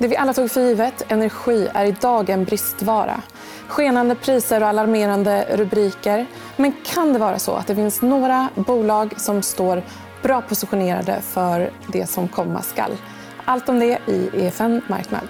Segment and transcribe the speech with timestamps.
[0.00, 3.22] Det vi alla tog för givet, energi, är idag en bristvara.
[3.68, 6.26] Skenande priser och alarmerande rubriker.
[6.56, 9.82] Men kan det vara så att det finns några bolag som står
[10.22, 12.96] bra positionerade för det som komma skall?
[13.44, 15.28] Allt om det i EFN Marknad.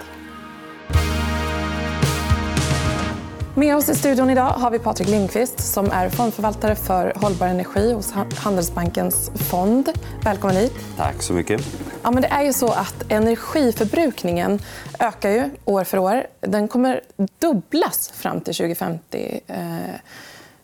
[3.54, 7.92] Med oss i studion idag har vi Patrik Lindqvist som är fondförvaltare för hållbar energi
[7.92, 9.88] hos Handelsbankens fond.
[10.24, 10.72] Välkommen hit.
[10.96, 11.60] Tack så mycket.
[12.02, 14.58] Ja, men det är ju så att energiförbrukningen
[14.98, 16.26] ökar ju år för år.
[16.40, 17.00] Den kommer
[17.38, 19.40] dubblas fram till 2050.
[19.46, 19.56] Eh,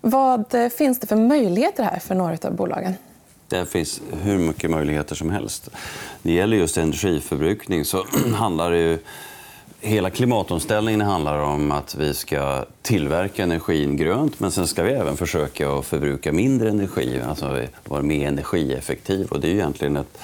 [0.01, 2.95] vad finns det för möjligheter här för några av bolagen?
[3.49, 5.69] Det finns hur mycket möjligheter som helst.
[6.23, 8.99] När det gäller just energiförbrukning så handlar det ju
[9.81, 15.17] Hela klimatomställningen handlar om att vi ska tillverka energin grönt men sen ska vi även
[15.17, 19.29] försöka att förbruka mindre energi, alltså vara mer energieffektiv.
[19.31, 20.19] Och det är egentligen ett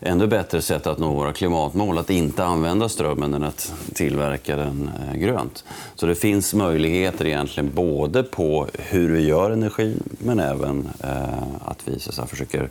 [0.00, 4.90] ännu bättre sätt att nå våra klimatmål att inte använda strömmen än att tillverka den
[5.08, 5.64] eh, grönt.
[5.94, 11.82] Så det finns möjligheter egentligen både på hur vi gör energi men även eh, att
[11.84, 12.68] vi så att försöker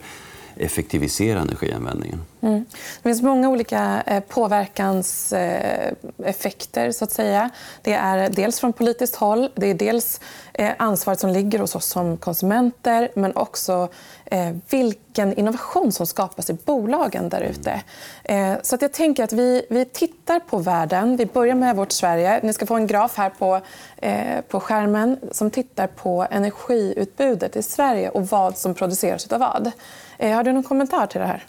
[0.59, 2.21] effektivisera energianvändningen.
[2.41, 2.65] Mm.
[3.03, 6.91] Det finns många olika eh, påverkanseffekter.
[6.91, 7.49] Så att säga.
[7.81, 9.49] Det är dels från politiskt håll.
[9.55, 10.21] Det är dels
[10.53, 13.89] eh, ansvaret som ligger hos oss som konsumenter men också
[14.25, 17.81] eh, vilka vilken innovation som skapas i bolagen där ute.
[18.23, 21.17] Eh, så att jag tänker att vi, vi tittar på världen.
[21.17, 22.39] Vi börjar med vårt Sverige.
[22.43, 23.61] Ni ska få en graf här på,
[23.97, 29.71] eh, på skärmen som tittar på energiutbudet i Sverige och vad som produceras av vad.
[30.17, 31.45] Eh, har du någon kommentar till det här?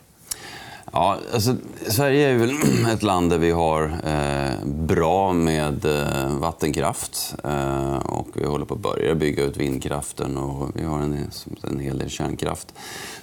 [0.93, 2.55] Ja, alltså, Sverige är väl
[2.93, 7.35] ett land där vi har eh, bra med eh, vattenkraft.
[7.45, 11.31] Eh, och vi håller på att börja bygga ut vindkraften och vi har en,
[11.63, 12.75] en hel del kärnkraft.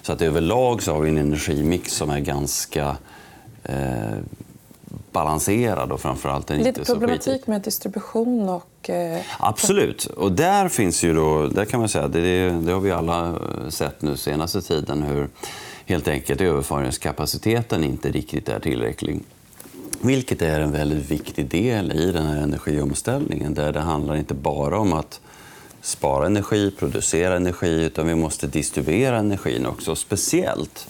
[0.02, 2.96] Så att överlag så har vi en energimix som är ganska
[3.64, 4.18] eh,
[5.12, 8.90] balanserad och framförallt Lite inte så problematik med distribution och...
[8.90, 9.20] Eh...
[9.38, 10.04] Absolut.
[10.04, 14.02] Och där finns ju då, där kan man säga, det, det har vi alla sett
[14.02, 15.28] nu senaste tiden hur
[15.86, 19.20] helt enkelt överföringskapaciteten inte riktigt är tillräcklig.
[20.00, 24.78] Vilket är en väldigt viktig del i den här energiomställningen där det handlar inte bara
[24.78, 25.20] om att
[25.80, 29.96] spara energi, producera energi utan vi måste distribuera energin också.
[29.96, 30.88] Speciellt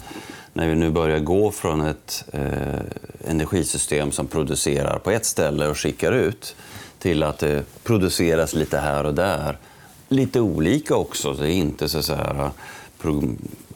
[0.52, 2.80] när vi nu börjar gå från ett eh,
[3.30, 6.56] energisystem som producerar på ett ställe och skickar ut
[6.98, 9.58] till att det produceras lite här och där.
[10.08, 11.32] Lite olika också.
[11.32, 12.50] Det är inte så, så här, eh,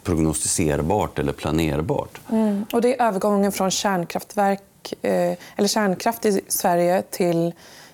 [0.02, 2.20] prognostiserbart eller planerbart.
[2.30, 2.64] Mm.
[2.72, 4.60] Och det är övergången från kärnkraftverk,
[5.02, 7.52] eh, eller kärnkraft i Sverige till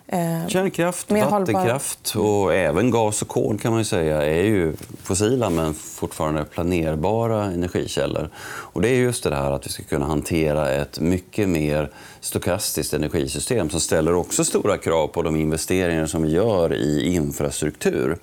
[0.08, 4.72] Eh, Kärnkraft, vattenkraft och även gas och kol kan man säga är ju
[5.02, 8.30] fossila men fortfarande planerbara energikällor.
[8.46, 11.90] Och det är just det här att vi ska kunna hantera ett mycket mer
[12.20, 18.18] stokastiskt energisystem som ställer också stora krav på de investeringar som vi gör i infrastruktur.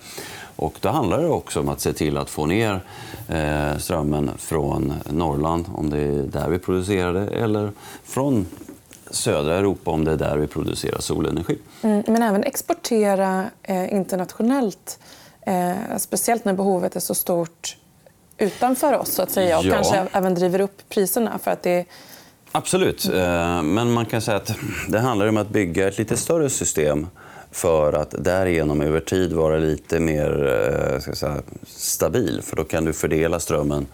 [0.55, 2.81] Och då handlar det också om att se till att få ner
[3.27, 7.71] eh, strömmen från Norrland, om det är där vi producerar det, eller
[8.03, 8.45] från
[9.11, 11.57] södra Europa om det är där vi producerar solenergi.
[11.81, 14.99] Mm, men även exportera eh, internationellt,
[15.41, 17.77] eh, speciellt när behovet är så stort
[18.37, 19.73] utanför oss så att säga, och ja.
[19.73, 21.39] kanske även driver upp priserna.
[21.43, 21.85] för att det
[22.55, 23.05] Absolut.
[23.05, 24.55] Eh, men man kan säga att
[24.87, 27.07] det handlar om att bygga ett lite större system
[27.53, 30.45] för att därigenom över tid vara lite mer
[30.93, 32.41] eh, ska säga, stabil.
[32.43, 33.87] För då kan du fördela strömmen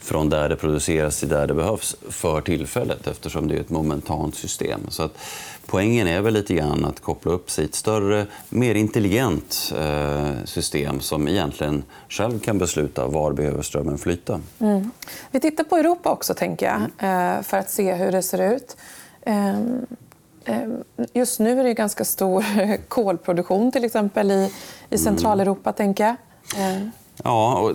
[0.00, 4.34] från där det produceras till där det behövs för tillfället eftersom det är ett momentant
[4.34, 4.80] system.
[4.88, 5.18] Så att
[5.66, 10.44] poängen är väl lite grann att koppla upp sig i ett större, mer intelligent eh,
[10.44, 14.40] system som egentligen själv kan besluta var behöver strömmen flyta.
[14.58, 14.90] Mm.
[15.30, 17.44] Vi tittar på Europa också, tänker jag, mm.
[17.44, 18.76] för att se hur det ser ut.
[19.22, 19.86] Ehm,
[20.48, 22.44] Ehm, just nu är det ganska stor
[22.88, 24.52] kolproduktion till exempel i,
[24.90, 25.72] i Centraleuropa.
[25.72, 26.16] Tänker jag.
[26.56, 26.90] Ehm.
[27.24, 27.72] Ja, och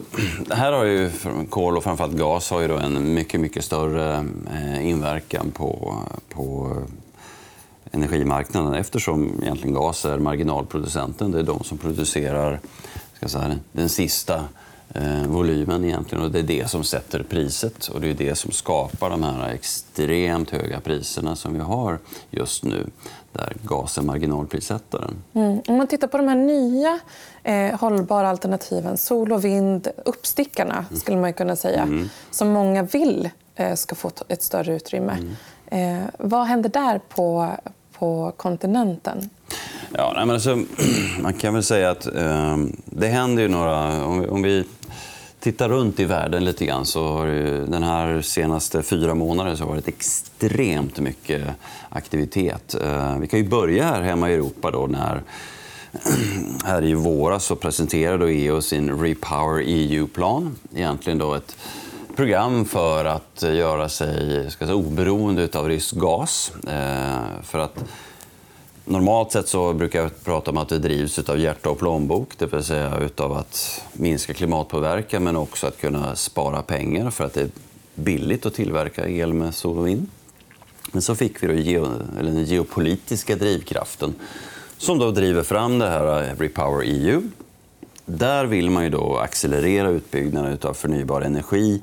[0.56, 1.12] här har ju
[1.50, 5.96] kol och framförallt gas har ju då en mycket, mycket större eh, inverkan på,
[6.30, 6.78] på
[7.92, 11.32] energimarknaden eftersom egentligen gas är marginalproducenten.
[11.32, 12.60] Det är de som producerar
[13.14, 14.44] ska säga, den sista
[14.94, 18.52] eh, volymen egentligen och det är det som sätter priset och det är det som
[18.52, 22.00] skapar de här extremt höga priserna som vi har
[22.32, 22.86] just nu
[23.34, 25.16] där gas är marginalprissättaren.
[25.34, 25.62] Mm.
[25.68, 27.00] Om man tittar på de här nya
[27.44, 32.10] eh, hållbara alternativen, sol och vind, uppstickarna skulle man kunna säga, mm.
[32.32, 35.18] som många vill eh, ska få ett större utrymme.
[35.20, 36.02] Mm.
[36.02, 37.50] Eh, vad händer där på,
[37.98, 39.30] på kontinenten?
[39.92, 40.64] Ja, nej, men alltså,
[41.22, 44.06] man kan väl säga att eh, det händer ju några...
[44.06, 44.66] Om vi, om vi
[45.44, 47.26] tittar runt i världen lite grann så har
[47.68, 51.48] den här senaste fyra månaderna så har det varit extremt mycket
[51.90, 52.76] aktivitet.
[52.82, 55.22] Eh, vi kan ju börja här hemma i Europa då när
[56.66, 60.56] här i våras så presenterade EU sin Repower EU-plan.
[60.76, 61.58] Egentligen då ett
[62.16, 66.52] program för att göra sig ska säga, oberoende av rysk gas.
[66.68, 67.84] Eh, för att
[68.86, 72.54] Normalt sett så brukar jag prata om att det drivs av hjärta och plånbok, det
[72.54, 77.42] vill säga utav att minska klimatpåverkan men också att kunna spara pengar för att det
[77.42, 77.50] är
[77.96, 80.08] billigt att tillverka el med sol och vind.
[80.92, 81.88] Men så fick vi då geo,
[82.20, 84.16] eller den geopolitiska drivkraften
[84.78, 87.22] som då driver fram det här eh, Repower EU.
[88.06, 91.82] Där vill man ju då accelerera utbyggnaden av förnybar energi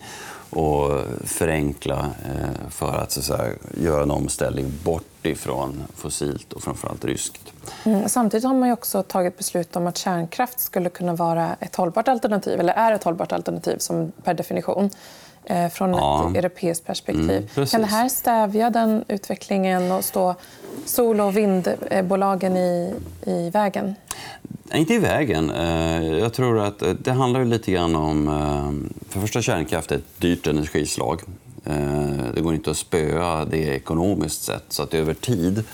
[0.50, 6.62] och förenkla eh, för att, så att säga, göra en omställning bort ifrån fossilt och
[6.62, 7.52] framförallt ryskt.
[7.84, 8.08] Mm.
[8.08, 12.60] Samtidigt har man också tagit beslut om att kärnkraft skulle kunna vara ett hållbart alternativ,
[12.60, 14.90] eller är ett hållbart alternativ som per definition
[15.44, 16.30] eh, från ja.
[16.30, 17.50] ett europeiskt perspektiv.
[17.56, 20.34] Mm, kan det här stävja den utvecklingen och stå
[20.84, 22.94] sol och vindbolagen i,
[23.26, 23.94] i vägen?
[24.74, 25.50] Inte i vägen.
[25.50, 28.28] Eh, jag tror att eh, det handlar lite grann om...
[28.28, 31.20] Eh, för första, kärnkraft är ett dyrt energislag.
[32.34, 34.64] Det går inte att spöa det ekonomiskt sett.
[34.68, 35.64] Så att över tid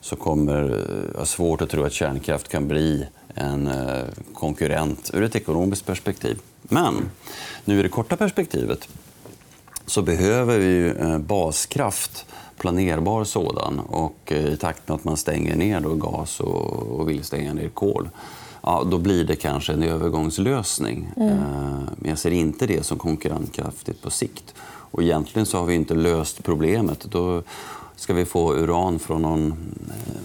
[0.00, 0.84] så kommer
[1.18, 3.70] jag svårt att tro att kärnkraft kan bli en
[4.34, 6.38] konkurrent ur ett ekonomiskt perspektiv.
[6.62, 7.10] Men
[7.64, 8.88] nu i det korta perspektivet
[9.86, 12.26] så behöver vi baskraft
[12.58, 13.78] planerbar sådan.
[13.78, 17.68] Och eh, I takt med att man stänger ner då gas och, vill stänga ner
[17.68, 18.08] kol
[18.64, 21.08] ja, då blir det kanske en övergångslösning.
[21.16, 21.28] Mm.
[21.28, 21.38] Eh,
[21.96, 24.54] men jag ser inte det som konkurrenskraftigt på sikt.
[24.90, 27.06] Och egentligen så har vi inte löst problemet.
[27.10, 27.42] Då
[27.96, 29.54] ska vi få uran från någon,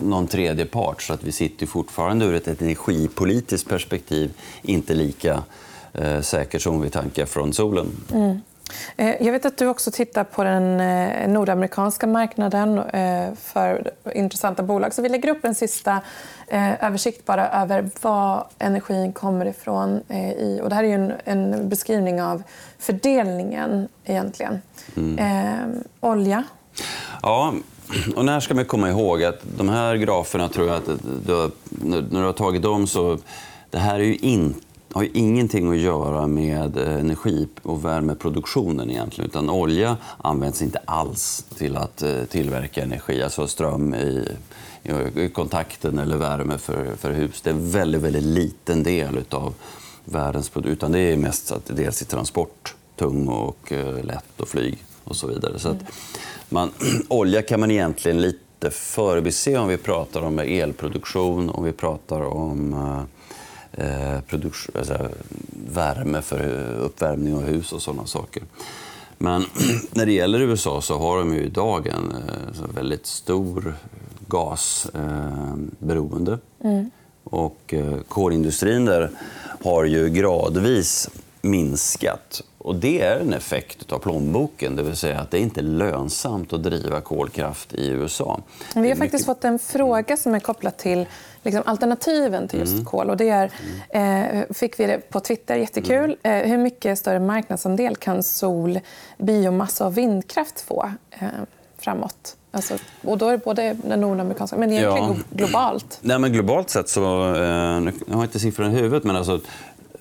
[0.04, 1.02] någon tredje part.
[1.02, 4.31] Så att vi sitter fortfarande ur ett energipolitiskt perspektiv
[4.62, 5.44] inte lika
[5.94, 7.88] eh, säkert som vi tankar från solen.
[8.12, 8.42] Mm.
[8.98, 14.63] Eh, jag vet att du också tittar på den eh, nordamerikanska marknaden eh, för intressanta
[14.63, 14.94] bolag.
[14.94, 16.01] Så vi lägger upp en sista
[16.81, 19.98] översikt bara över var energin kommer ifrån.
[20.62, 22.44] Och det här är en, en beskrivning av
[22.80, 24.62] fördelningen, egentligen.
[24.98, 25.18] Mm.
[25.19, 26.44] Eh, olja?
[27.21, 27.54] Ja,
[28.16, 30.89] och när ska man komma ihåg att de här graferna tror jag att
[31.25, 33.18] du, när du har tagit dem så
[33.69, 38.89] det här är ju inte har ju ingenting att göra med eh, energi och värmeproduktionen
[38.89, 39.30] egentligen.
[39.30, 44.27] Utan olja används inte alls till att eh, tillverka energi, alltså ström i,
[45.15, 47.41] i kontakten eller värme för, för hus.
[47.41, 49.53] Det är en väldigt, väldigt liten del av
[50.06, 50.74] världens produktion.
[50.74, 55.15] Utan det är mest att dels i transport, tung och eh, lätt och flyg och
[55.15, 55.59] så vidare.
[55.59, 55.80] Så att
[56.50, 56.71] man,
[57.07, 62.74] olja kan man egentligen lite förbise om vi pratar om elproduktion, om vi pratar om
[62.74, 63.19] eh,
[63.80, 64.18] eh,
[64.76, 65.10] alltså,
[65.70, 68.44] värme för uppvärmning av hus och sådana saker.
[69.18, 69.46] Men
[69.92, 72.18] när det gäller USA så har de ju idag en eh,
[72.76, 73.76] väldigt stor
[74.28, 76.40] gasberoende.
[76.64, 76.92] Eh, mm.
[77.24, 77.74] Och
[78.08, 79.12] kolindustrin där
[79.64, 81.10] har ju gradvis
[81.42, 82.42] minskat.
[82.58, 86.54] Och det är en effekt av plånboken, det vill säga att det är inte lönsamt
[86.54, 88.42] att driva kolkraft i USA.
[88.76, 91.06] Vi har faktiskt fått en fråga som är kopplad till
[91.44, 92.86] liksom, alternativen till just mm.
[92.86, 93.09] kol.
[93.09, 93.51] Och det är,
[93.89, 95.56] eh, fick vi det på Twitter.
[95.56, 96.18] Jättekul.
[96.24, 96.44] Mm.
[96.44, 98.80] Eh, hur mycket större marknadsandel kan sol,
[99.18, 101.27] biomassa och vindkraft få eh,
[101.77, 102.36] framåt?
[102.51, 105.38] Alltså, och då är det både den nordamerikanska, men egentligen ja.
[105.38, 106.00] globalt.
[106.01, 107.35] Nej, men globalt sett så...
[107.35, 109.33] Eh, jag har inte siffrorna i huvudet, men alltså,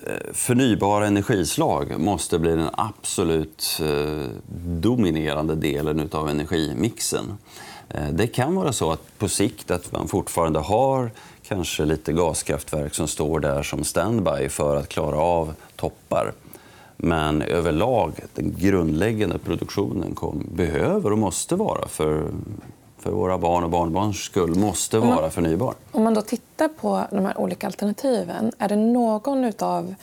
[0.07, 4.27] eh, förnybara energislag måste bli den absolut eh,
[4.79, 7.37] dominerande delen av energimixen.
[7.89, 11.11] Eh, det kan vara så att på sikt att man fortfarande har
[11.43, 16.33] kanske lite gaskraftverk som står där som standby för att klara av toppar.
[16.97, 22.31] Men överlag, den grundläggande produktionen kom, behöver och måste vara för,
[22.97, 25.73] för våra barn och barnbarns skull måste vara man, förnybar.
[25.91, 29.95] Om man då tittar på de här olika alternativen, är det någon av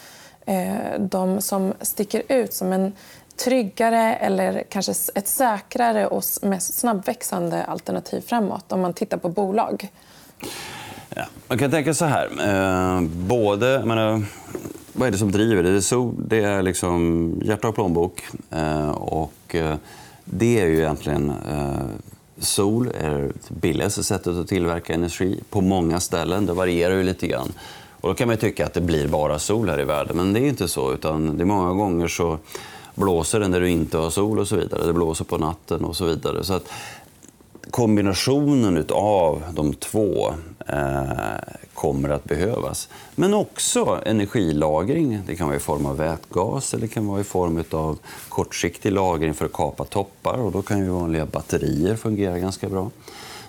[0.47, 2.93] eh, de som sticker ut som en
[3.37, 9.89] tryggare eller kanske ett säkrare och mest snabbväxande alternativ framåt om man tittar på bolag?
[11.09, 12.31] Ja, man kan tänka så här.
[12.47, 14.23] Eh, både, menar,
[14.93, 15.63] vad är det som driver?
[15.63, 18.23] Det är, så, det är liksom hjärta och plånbok.
[18.51, 19.77] Eh, och, eh,
[20.25, 21.31] det är ju egentligen...
[21.31, 21.87] Eh,
[22.39, 26.47] sol är det billigaste sättet att tillverka energi på många ställen.
[26.47, 27.53] Det varierar ju lite grann.
[28.01, 30.41] Och då kan man tycka att det blir bara sol här i världen, men det
[30.41, 30.93] är inte så.
[30.93, 32.39] utan det är Många gånger så
[32.97, 34.87] blåser det när du inte har sol och så vidare.
[34.87, 36.45] Det blåser på natten och så vidare.
[36.45, 36.69] Så att
[37.71, 40.35] kombinationen av de två
[40.69, 41.03] eh,
[41.75, 42.89] kommer att behövas.
[43.15, 45.23] Men också energilagring.
[45.27, 47.99] Det kan vara i form av vätgas eller det kan vara i form av
[48.29, 50.39] kortsiktig lagring för att kapa toppar.
[50.39, 52.91] Och då kan ju vanliga batterier fungera ganska bra.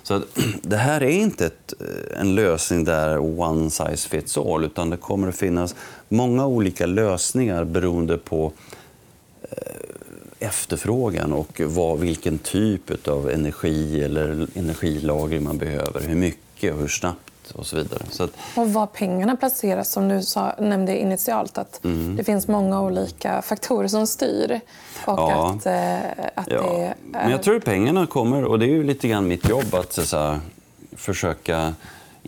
[0.02, 0.22] Så att,
[0.62, 4.96] det här är inte ett, eh, en lösning där one size fits all utan det
[4.96, 5.74] kommer att finnas
[6.08, 8.77] många olika lösningar beroende på eh,
[10.38, 16.00] efterfrågan och vad, vilken typ av energi eller energilagring man behöver.
[16.00, 18.02] Hur mycket och hur snabbt och så vidare.
[18.10, 18.30] Så att...
[18.54, 21.58] Och var pengarna placeras, som du sa, nämnde initialt.
[21.58, 22.16] att mm.
[22.16, 24.60] Det finns många olika faktorer som styr.
[25.04, 25.50] Och ja.
[25.50, 25.96] att, eh,
[26.34, 26.62] att ja.
[26.62, 26.94] det är...
[27.02, 29.92] Men jag tror att pengarna kommer, och det är ju lite grann mitt jobb att
[29.92, 30.38] så, så
[30.96, 31.74] försöka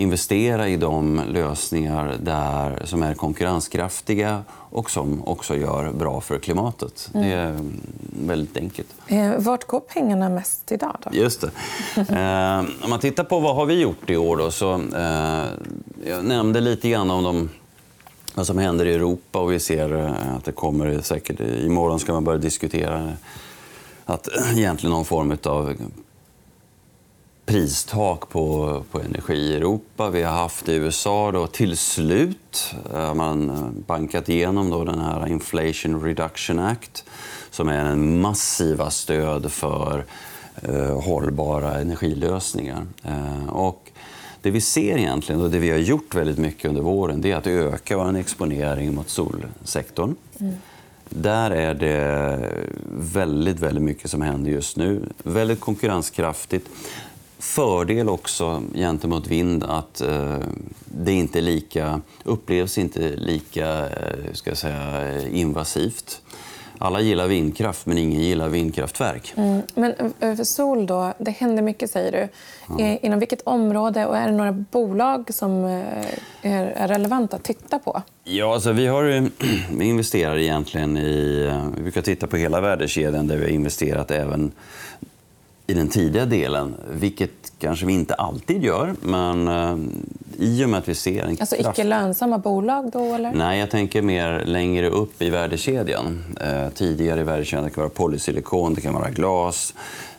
[0.01, 7.11] investera i de lösningar där, som är konkurrenskraftiga och som också gör bra för klimatet.
[7.15, 7.29] Mm.
[7.29, 7.59] Det är
[8.27, 8.89] väldigt enkelt.
[9.07, 10.97] Eh, vart går pengarna mest idag?
[11.05, 11.11] Då?
[11.13, 11.51] Just det.
[11.97, 15.45] Eh, om man tittar på vad har vi gjort i år då, så eh,
[16.07, 17.49] jag nämnde lite grann om de
[18.35, 21.41] vad som händer i Europa och vi ser eh, att det kommer säkert...
[21.41, 23.13] Imorgon ska man börja diskutera
[24.05, 25.75] att egentligen någon form av
[27.51, 30.11] pristak på, på energi i Europa.
[30.11, 33.53] Vi har haft i USA då, till slut har man
[33.87, 37.05] bankat igenom då den här Inflation Reduction Act
[37.51, 40.05] som är en massiva stöd för
[40.63, 42.87] eh, hållbara energilösningar.
[43.05, 43.91] Eh, och
[44.43, 47.37] det vi ser egentligen, och det vi har gjort väldigt mycket under våren, det är
[47.37, 50.15] att öka vår exponering mot solsektorn.
[50.41, 50.55] Mm.
[51.09, 52.39] Där är det
[52.97, 55.03] väldigt, väldigt mycket som händer just nu.
[55.23, 56.69] Väldigt konkurrenskraftigt
[57.41, 60.39] fördel också gentemot vind att eh,
[60.85, 66.23] det inte lika, upplevs inte lika eh, ska jag säga, invasivt.
[66.83, 69.33] Alla gillar vindkraft, men ingen gillar vindkraftverk.
[69.37, 69.63] Mm.
[69.75, 72.29] Men eh, för sol, då, det händer mycket, säger du.
[72.79, 72.99] Ja.
[73.03, 74.07] Inom vilket område?
[74.07, 78.03] och Är det några bolag som eh, är relevanta att titta på?
[78.25, 79.31] Ja, alltså vi, har,
[79.79, 81.47] vi investerar egentligen i...
[81.51, 84.53] Eh, vi brukar titta på hela värdekedjan där vi har investerat även
[85.71, 88.95] i den tidiga delen, vilket kanske vi inte alltid gör.
[89.01, 89.77] Men eh,
[90.39, 91.79] i och med att vi ser en Alltså kraft...
[91.79, 93.15] icke lönsamma bolag då?
[93.15, 93.33] Eller?
[93.33, 96.25] Nej, jag tänker mer längre upp i värdekedjan.
[96.41, 99.75] Eh, tidigare i värdekedjan det kan vara polysilikon, det kan vara glas,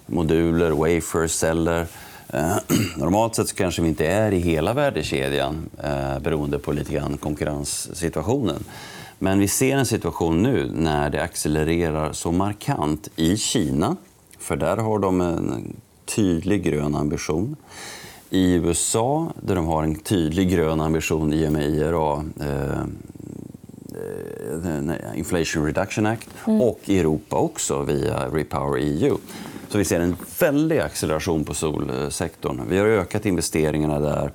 [0.05, 1.85] moduler, wafers, celler.
[2.29, 2.55] Eh,
[2.97, 7.17] normalt sett så kanske vi inte är i hela värdekedjan eh, beroende på lite grann
[7.17, 8.63] konkurrenssituationen.
[9.19, 13.95] Men vi ser en situation nu när det accelererar så markant i Kina
[14.41, 17.55] för där har de en tydlig grön ambition.
[18.29, 22.81] I USA, där de har en tydlig grön ambition i och med IRA, eh,
[24.75, 26.61] eh Inflation Reduction Act, mm.
[26.61, 29.17] och i Europa också via Repower EU.
[29.69, 32.61] Så vi ser en väldig acceleration på solsektorn.
[32.69, 34.31] Vi har ökat investeringarna där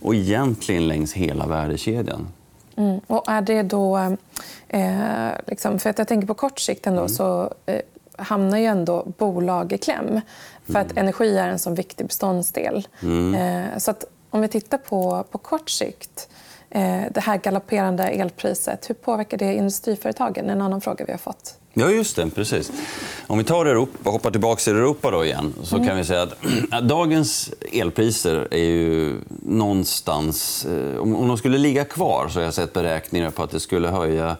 [0.00, 2.28] och egentligen längs hela värdekedjan.
[2.76, 3.00] Mm.
[3.06, 4.16] Och är det då...
[4.68, 7.08] Eh, liksom, för att jag tänker på kort sikt ändå, mm.
[7.08, 7.80] så eh,
[8.16, 10.20] hamnar ju ändå bolag i kläm.
[10.66, 11.02] För att mm.
[11.02, 12.88] energi är en så viktig beståndsdel.
[13.02, 13.34] Mm.
[13.34, 16.28] Eh, så att om vi tittar på, på kort sikt,
[16.70, 20.50] eh, det här galopperande elpriset, hur påverkar det industriföretagen?
[20.50, 21.54] En annan fråga vi har fått.
[21.78, 22.30] Ja, just det.
[22.30, 22.72] Precis.
[23.26, 25.88] Om vi tar Europa, hoppar tillbaka till Europa då igen så mm.
[25.88, 26.22] kan vi säga
[26.70, 30.64] att dagens elpriser är ju någonstans...
[30.64, 33.88] Eh, om de skulle ligga kvar så har jag sett beräkningar på att det skulle
[33.88, 34.36] höja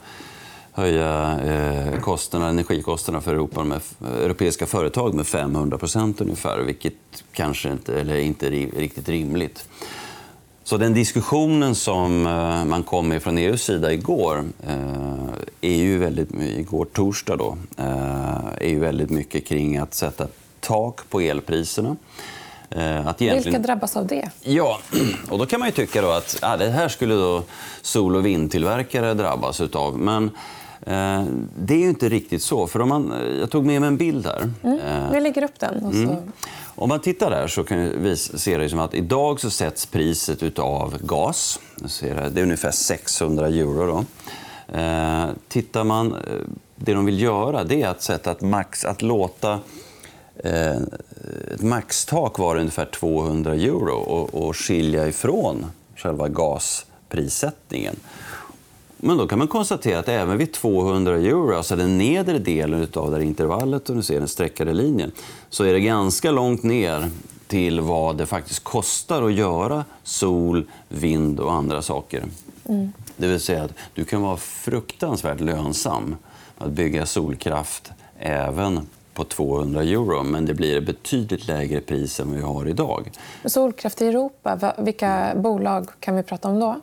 [0.77, 3.81] höja eh, kostnaderna, energikostnaderna för Europa med,
[4.23, 6.95] europeiska företag med 500% ungefär, vilket
[7.33, 9.69] kanske inte, eller inte är riktigt rimligt.
[10.65, 15.29] Så den diskussionen som eh, man kom med från EUs sida igår, eh,
[15.61, 20.27] är ju väldigt, igår torsdag, då, eh, är ju väldigt mycket kring att sätta
[20.61, 21.97] tak på elpriserna.
[22.69, 23.43] Att egentligen...
[23.43, 24.31] Vilka drabbas av det?
[24.41, 24.79] Ja,
[25.29, 27.43] och då kan man ju tycka då att ah, det här skulle då
[27.83, 29.99] sol och vindtillverkare drabbas av.
[29.99, 30.31] Men
[31.59, 32.67] det är ju inte riktigt så.
[32.67, 34.51] För om man, jag tog med mig en bild här.
[34.63, 34.79] Mm.
[34.79, 35.79] Eh, vi lägger upp den.
[35.79, 36.17] Mm.
[36.65, 40.59] Om man tittar där så kan vi se det som att idag så sätts priset
[40.59, 41.61] av gas.
[42.33, 43.87] Det är ungefär 600 euro.
[43.87, 44.05] Då.
[44.79, 46.17] Eh, tittar man,
[46.77, 49.61] det de vill göra det är att, sätta ett max, att låta
[51.55, 55.67] ett maxtak vara ungefär 200 euro och, och skilja ifrån
[55.97, 57.97] själva gasprissättningen.
[58.97, 63.11] Men då kan man konstatera att även vid 200 euro, alltså den nedre delen av
[63.11, 65.13] det intervallet, och du ser den streckade linjen,
[65.51, 67.11] så är det ganska långt ner
[67.47, 72.25] till vad det faktiskt kostar att göra sol, vind och andra saker.
[72.69, 72.93] Mm.
[73.17, 76.17] Det vill säga att du kan vara fruktansvärt lönsam
[76.59, 82.33] att bygga solkraft även på 200 euro men det blir ett betydligt lägre pris än
[82.33, 83.11] vi har idag.
[83.45, 86.77] Solkraft i Europa, vilka bolag kan vi prata om då?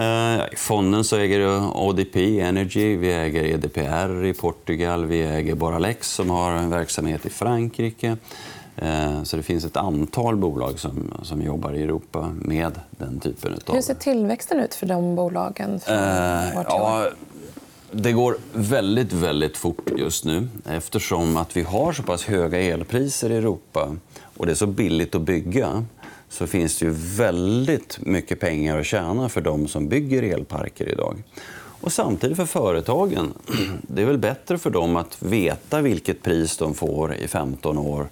[0.00, 6.12] Eh, I fonden så äger ODP Energy, vi äger EDPR i Portugal, vi äger Boralex
[6.12, 8.16] som har en verksamhet i Frankrike.
[8.76, 13.54] Eh, så det finns ett antal bolag som, som jobbar i Europa med den typen
[13.66, 13.74] av...
[13.74, 15.80] Hur ser tillväxten ut för de bolagen?
[15.80, 17.08] Från eh, ja,
[17.92, 23.30] det går väldigt, väldigt fort just nu eftersom att vi har så pass höga elpriser
[23.30, 23.96] i Europa
[24.36, 25.84] och det är så billigt att bygga
[26.30, 31.22] så finns det ju väldigt mycket pengar att tjäna för de som bygger elparker idag.
[31.80, 33.32] Och samtidigt för företagen.
[33.82, 38.08] Det är väl bättre för dem att veta vilket pris de får i 15 år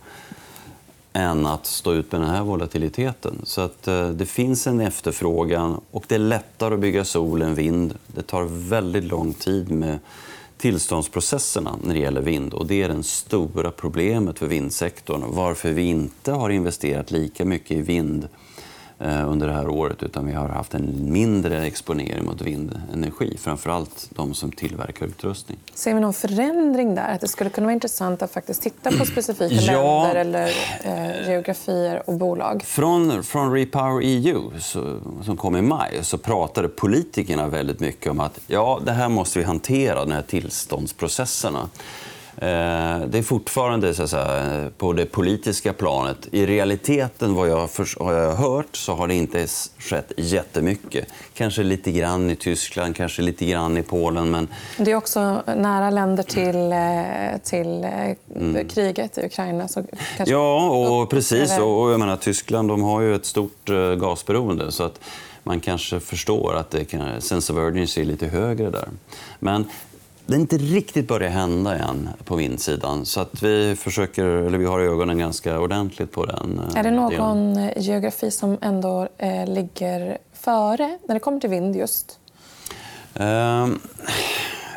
[1.12, 3.40] än att stå ut med den här volatiliteten.
[3.44, 7.54] Så att, eh, det finns en efterfrågan och det är lättare att bygga sol än
[7.54, 7.94] vind.
[8.06, 9.98] Det tar väldigt lång tid med
[10.58, 12.54] tillståndsprocesserna när det gäller vind.
[12.54, 15.24] Och det är det stora problemet för vindsektorn.
[15.28, 18.28] Varför vi inte har investerat lika mycket i vind
[19.00, 23.36] under det här året utan vi har haft en mindre exponering mot vindenergi.
[23.38, 25.58] Framförallt de som tillverkar utrustning.
[25.74, 27.14] Ser vi någon förändring där?
[27.14, 30.02] Att det skulle kunna vara intressant att faktiskt titta på specifika ja.
[30.02, 30.46] länder eller
[30.84, 32.62] eh, geografier och bolag?
[32.66, 38.20] Från, från Repower EU, så, som kom i maj, så pratade politikerna väldigt mycket om
[38.20, 41.68] att ja, det här måste vi hantera, de här tillståndsprocesserna.
[42.40, 46.28] Eh, det är fortfarande så säga, på det politiska planet.
[46.30, 49.46] I realiteten, vad jag har hört, så har det inte
[49.78, 51.06] skett jättemycket.
[51.34, 54.30] Kanske lite grann i Tyskland, kanske lite grann i Polen.
[54.30, 54.48] Men...
[54.76, 58.68] Det är också nära länder till, eh, till eh, mm.
[58.68, 59.68] kriget i Ukraina.
[59.68, 59.82] Så
[60.16, 60.34] kanske...
[60.34, 61.58] Ja, och precis.
[61.58, 64.72] Och jag menar, Tyskland de har ju ett stort gasberoende.
[64.72, 65.00] Så att
[65.42, 68.88] man kanske förstår att det kan, sense of urgency är lite högre där.
[69.38, 69.64] Men
[70.28, 73.06] det har inte riktigt börjat hända än på vindsidan.
[73.06, 76.60] Så att vi, försöker, eller vi har ögonen ganska ordentligt på den.
[76.76, 77.72] Är det någon delen.
[77.76, 82.18] geografi som ändå eh, ligger före när det kommer till vind just?
[83.14, 83.80] Um,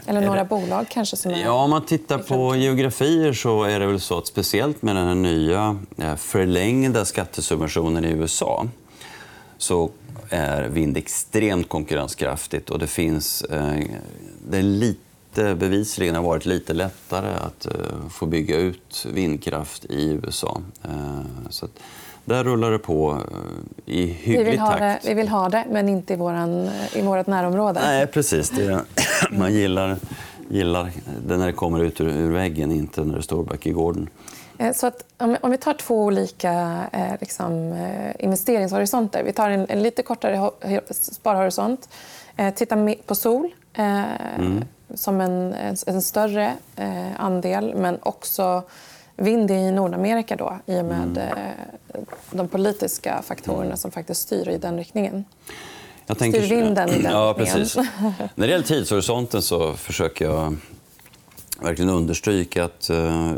[0.06, 0.50] eller några det...
[0.50, 1.18] bolag kanske?
[1.18, 1.42] Som är...
[1.42, 5.08] Ja, om man tittar på geografier så är det väl så att speciellt med den
[5.08, 8.68] här nya eh, förlängda skattesubventionen i USA
[9.58, 9.90] så
[10.30, 13.80] är vind extremt konkurrenskraftigt och det finns eh,
[14.50, 19.86] det är lite det bevisligen har varit lite lättare att uh, få bygga ut vindkraft
[19.86, 20.62] i USA.
[20.86, 21.68] Uh, så
[22.26, 23.20] där rullar det på uh,
[23.86, 24.80] i hygglig vi vill takt.
[24.80, 27.80] Det, vi vill ha det, men inte i, våran, i vårt närområde.
[27.84, 28.50] Nej, precis.
[28.50, 28.86] Det,
[29.32, 29.98] man gillar,
[30.50, 30.92] gillar
[31.28, 34.10] det när det kommer ut ur, ur väggen, inte när det står back i gården.
[34.76, 37.76] Så att, om vi tar två olika eh, liksom,
[38.20, 39.24] investeringshorisonter.
[39.24, 40.52] Vi tar en, en lite kortare
[40.92, 41.90] sparhorisont.
[42.38, 43.52] Eh, titta på sol.
[43.74, 44.04] Eh,
[44.40, 44.64] mm
[44.96, 45.54] som en,
[45.88, 48.64] en större eh, andel men också
[49.16, 51.18] vind i Nordamerika då, i och med mm.
[51.18, 52.02] Eh,
[52.32, 55.26] de politiska faktorerna som faktiskt styr i den riktningen.
[56.08, 56.42] Jag tänker...
[56.42, 57.76] Styr vinden i den ja, precis.
[58.36, 60.56] När det gäller tidshorisonten så försöker jag
[61.62, 63.34] verkligen understryka att uh,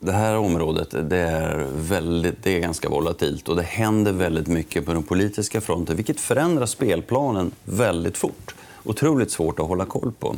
[0.00, 4.86] det här området det är, väldigt, det är ganska volatilt och det händer väldigt mycket
[4.86, 8.54] på den politiska fronten vilket förändrar spelplanen väldigt fort
[8.84, 10.36] otroligt svårt att hålla koll på.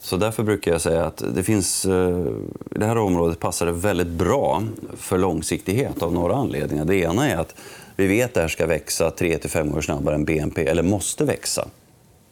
[0.00, 2.26] Så därför brukar jag säga att det finns, eh,
[2.70, 4.62] i det här området passar det väldigt bra
[4.96, 6.84] för långsiktighet av några anledningar.
[6.84, 7.54] Det ena är att
[7.96, 11.68] vi vet att det här ska växa 3-5 gånger snabbare än BNP, eller måste växa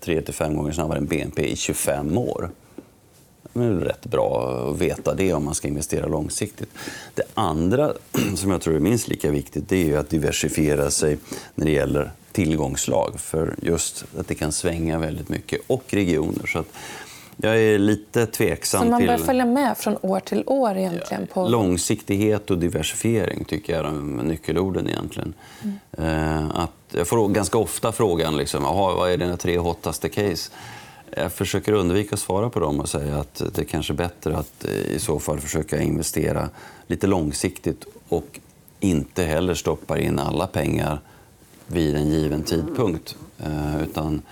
[0.05, 2.51] 3-5 gånger snabbare än BNP i 25 år.
[3.53, 6.71] Det är rätt bra att veta det om man ska investera långsiktigt.
[7.15, 7.93] Det andra
[8.37, 11.19] som jag tror är minst lika viktigt det är att diversifiera sig
[11.55, 13.21] när det gäller tillgångslag.
[13.21, 16.47] För just att det kan svänga väldigt mycket, och regioner.
[16.47, 16.69] Så att
[17.43, 18.83] jag är lite tveksam.
[18.83, 19.27] Så man bör till...
[19.27, 20.77] följa med från år till år?
[20.77, 21.27] egentligen?
[21.27, 21.49] På...
[21.49, 24.89] Långsiktighet och diversifiering tycker jag är de nyckelorden.
[24.89, 25.35] egentligen.
[25.99, 26.51] Mm.
[26.51, 30.51] Att jag får ganska ofta frågan liksom, vad är dina tre hottaste case.
[31.17, 34.37] Jag försöker undvika att svara på dem och säga att det är kanske är bättre
[34.37, 36.49] att eh, i så fall försöka investera
[36.87, 38.41] lite långsiktigt och
[38.81, 41.01] inte heller stoppa in alla pengar
[41.73, 43.17] vid en given tidpunkt.
[43.39, 44.23] Eh, utan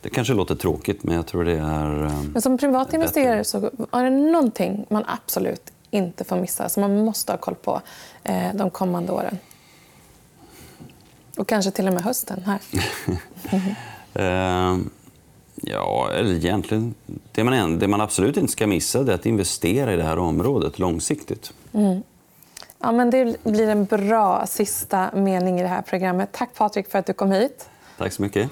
[0.00, 2.04] det kanske låter tråkigt, men jag tror det är...
[2.04, 6.80] Eh, men som privat investerare så är det någonting man absolut inte får missa, som
[6.80, 7.80] man måste ha koll på
[8.24, 9.38] eh, de kommande åren?
[11.36, 12.60] Och kanske till och med hösten här.
[15.54, 16.94] ja, eller egentligen...
[17.32, 20.78] Det man, det man absolut inte ska missa är att investera i det här området
[20.78, 21.52] långsiktigt.
[21.72, 22.02] Mm.
[22.78, 26.28] Ja, men det blir en bra sista mening i det här programmet.
[26.32, 27.68] Tack Patrik för att du kom hit.
[27.98, 28.50] Tack så mycket.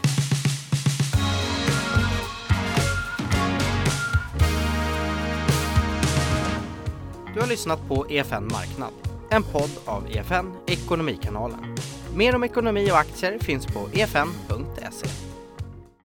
[7.34, 8.92] Du har lyssnat på EFN Marknad,
[9.30, 11.76] en podd av EFN Ekonomikanalen.
[12.16, 15.23] Mer om ekonomi och aktier finns på efn.se.